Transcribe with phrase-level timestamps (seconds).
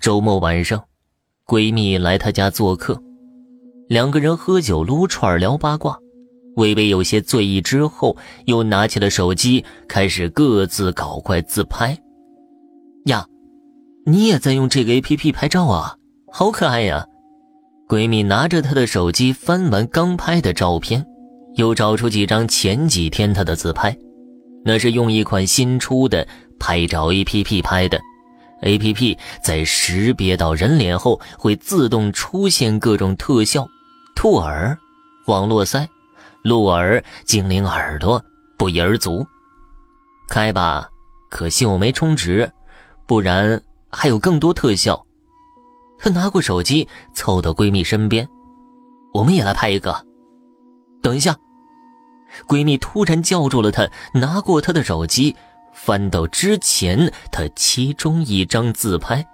[0.00, 0.82] 周末晚上，
[1.44, 3.00] 闺蜜来她家做客，
[3.88, 5.98] 两个人喝酒撸串聊八卦。
[6.56, 8.16] 微微有些醉意之后，
[8.46, 11.96] 又拿起了手机，开始各自搞怪自拍。
[13.06, 13.26] 呀，
[14.06, 15.96] 你也在用这个 A P P 拍照啊？
[16.32, 17.04] 好可爱呀！
[17.88, 21.04] 闺蜜拿着她的手机翻完刚拍的照片，
[21.54, 23.96] 又找出几张前几天她的自拍，
[24.64, 26.26] 那是用一款新出的
[26.58, 27.98] 拍照 A P P 拍的。
[28.62, 33.68] A P P 在识别到人脸后，会自动出现各种特效：
[34.14, 34.78] 兔耳、
[35.26, 35.86] 网络腮。
[36.42, 38.24] 鹿耳、精灵耳朵、
[38.56, 39.26] 不一而足，
[40.28, 40.88] 开吧！
[41.28, 42.50] 可惜我没充值，
[43.06, 45.04] 不然还有更多特效。
[45.98, 48.26] 她拿过手机，凑到闺蜜身边，
[49.12, 50.06] 我们也来拍一个。
[51.02, 51.36] 等一下，
[52.46, 55.36] 闺蜜突然叫住了她，拿过她的手机，
[55.78, 59.24] 翻到之前她其中一张自拍。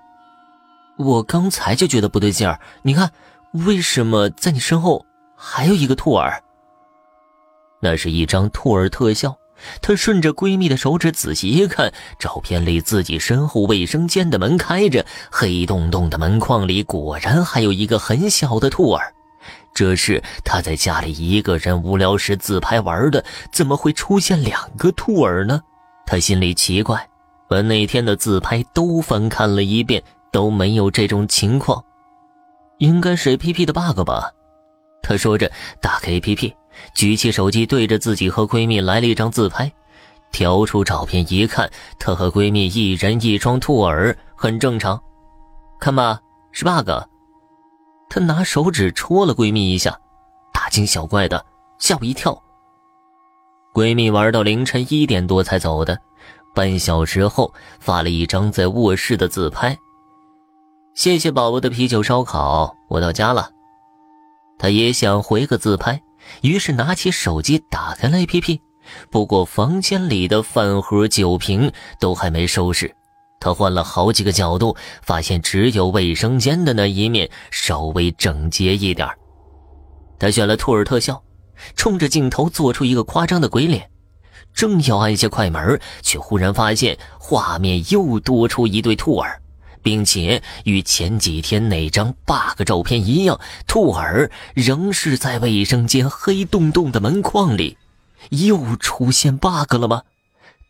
[0.98, 3.10] 我刚才就觉得不对劲儿，你看，
[3.52, 6.40] 为什么在你身后还有一个兔耳？
[7.80, 9.34] 那是一张兔耳特效，
[9.82, 19.12] 她顺着闺蜜的手指仔细一看，照片里自己身后卫生间的门开着，黑洞洞的门框里果然还有一个很小的兔耳。
[19.74, 25.60] 这是她在家里一个人无聊时自拍玩的，怎么会出现两个兔耳呢？
[26.06, 27.08] 她心里奇怪，
[27.48, 31.82] 把那天的自拍都翻看了一遍，都没有这种情况，
[32.78, 34.30] 应该是 A P P 的 bug 吧？
[35.02, 36.54] 她说着，打开 A P P。
[36.92, 39.70] 举起手机对着自己和闺蜜来了一张自拍，
[40.32, 45.00] 调出照片一看，她和闺蜜一人一双兔耳，很正常。
[45.78, 46.90] 看吧，是 bug。
[48.10, 49.96] 她拿手指戳了闺蜜一下，
[50.52, 51.46] 大惊小怪的，
[51.78, 52.36] 吓我一跳。
[53.74, 55.98] 闺蜜玩到凌晨一点多才走的，
[56.54, 59.76] 半小时后发了一张在卧室的自拍。
[60.94, 63.50] 谢谢宝宝的啤酒烧烤，我到家了。
[64.58, 66.00] 她也想回个自拍。
[66.42, 68.60] 于是拿起手机打开了 APP，
[69.10, 72.94] 不过房间里的饭盒、酒瓶都还没收拾。
[73.40, 79.06] 他换了好几个角度，发现只有卫生间的那一面稍微整洁一点。
[80.18, 81.22] 他选了兔耳特效，
[81.76, 83.90] 冲着镜头做出一个夸张的鬼脸，
[84.54, 89.40] 正要按下快门，却忽然发现画面又多出一对兔耳。
[89.82, 97.76] 并且与前几天那张 bug 照片一样，兔耳仍是在卫生间黑洞洞的门框里，
[98.30, 100.00] 又出现 bug 了吗？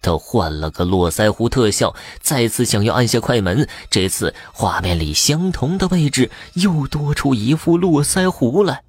[0.03, 8.83] 他换了个络腮胡特效，再次想要按下快门，这次画面里相同的位置又多出一副络腮胡来，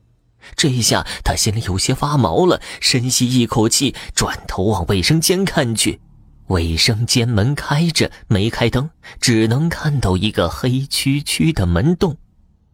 [0.55, 5.99] 这一下他心里有些发毛了，深吸一口气，转头往卫生间看去。
[6.47, 8.89] 卫生间门开着，没开灯，
[9.19, 12.17] 只能看到一个黑黢黢的门洞。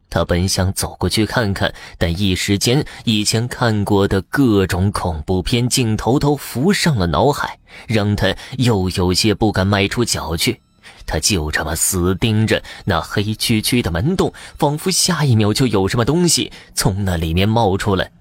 [0.09, 10.59] 他本想走过去看看，但一时间以前看过的各种恐怖片镜头都浮上了脑海，让他又有些不敢迈出脚去。
[11.06, 18.12] 他就这么死盯着那黑黢黢的门洞，仿佛下一秒就有什么东西从那里面冒出来。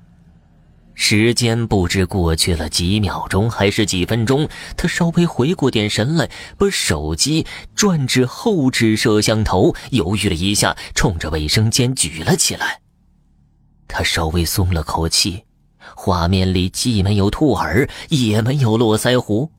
[0.94, 4.46] 时间不知过去了几秒钟还是几分钟，
[4.76, 12.80] 他稍微回过点神来，把手机转至后置摄像头，犹豫了一下，冲着卫生间举了起来。
[13.88, 15.44] 他稍微松了口气，
[15.96, 19.50] 画面里既没有兔耳，也没有络腮胡，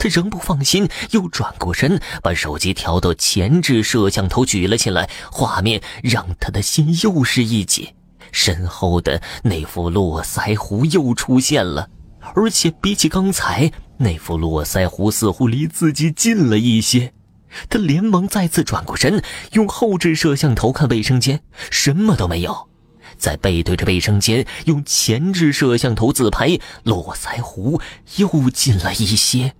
[0.00, 7.86] 他仍不放心，又转过身，把手机调到前置摄像头举了起来，画面让他的心又是一紧。
[8.32, 11.90] 身后的那副络腮胡又出现了，
[12.34, 17.12] 而且比起刚才那副络腮胡，似乎离自己近了一些。
[17.68, 19.22] 他连忙再次转过身，
[19.52, 22.70] 用后置摄像头看卫生间，什么都没有。
[23.18, 27.82] 再背对着卫生间，用前置摄像头自拍，络腮胡
[28.16, 29.52] 又近了一些。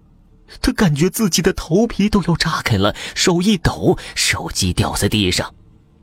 [0.60, 5.54] 他感觉自己的头皮都要炸开了，手一抖，手机掉在地上。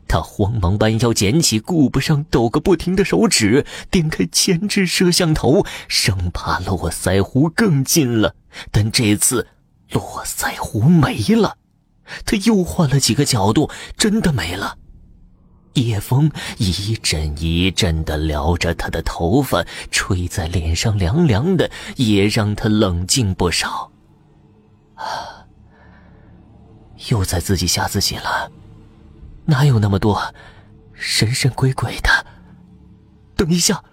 [0.07, 8.33] 他慌忙弯腰捡起，顾不上抖个不停的手指，点开前置摄像头，生怕络腮胡更近了。
[8.71, 9.47] 但这次
[9.91, 11.57] 络腮胡没了，
[12.25, 14.77] 他又换了几个角度，真的没了。
[15.73, 23.91] 夜风一阵一阵的撩着他的头发，吹在脸上凉凉的，也让他冷静不少。
[24.97, 25.47] 啊，
[27.09, 28.51] 又在自己吓自己了。
[29.45, 30.33] 哪有那么多
[30.93, 32.25] 神神鬼鬼的？
[33.35, 33.83] 等一下，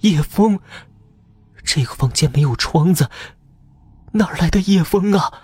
[0.00, 0.58] 夜风，
[1.62, 3.08] 这个房间没有窗子，
[4.12, 5.42] 哪来的夜风啊？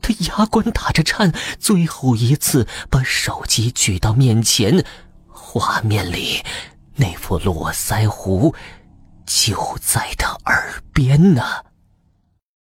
[0.00, 4.84] 他牙关打着颤，最后一次把手机举到面前，
[5.26, 6.44] 画面里
[6.96, 8.54] 那副络腮胡
[9.24, 11.42] 就在他耳边呢。